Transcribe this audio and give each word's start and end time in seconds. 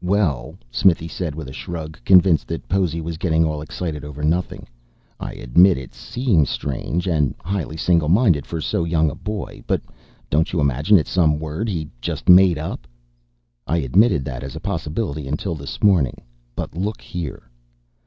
"Well," 0.00 0.54
Smithy 0.70 1.06
said 1.06 1.34
with 1.34 1.48
a 1.48 1.52
shrug, 1.52 2.02
convinced 2.02 2.48
that 2.48 2.66
Possy 2.66 3.02
was 3.02 3.18
getting 3.18 3.44
all 3.44 3.60
excited 3.60 4.06
over 4.06 4.22
nothing, 4.22 4.66
"I 5.20 5.34
admit 5.34 5.76
it 5.76 5.92
seems 5.92 6.48
strange 6.48 7.06
and 7.06 7.34
highly 7.44 7.76
single 7.76 8.08
minded 8.08 8.46
for 8.46 8.58
so 8.62 8.84
young 8.84 9.10
a 9.10 9.14
boy. 9.14 9.62
But 9.66 9.82
don't 10.30 10.50
you 10.50 10.60
imagine 10.60 10.96
it's 10.96 11.10
some 11.10 11.38
word 11.38 11.68
he 11.68 11.90
just 12.00 12.30
made 12.30 12.56
up?" 12.56 12.86
"I 13.66 13.80
admitted 13.80 14.24
that 14.24 14.42
as 14.42 14.56
a 14.56 14.60
possibility 14.60 15.28
until 15.28 15.54
this 15.54 15.82
morning. 15.82 16.22
But 16.56 16.74
look 16.74 17.02
here." 17.02 17.50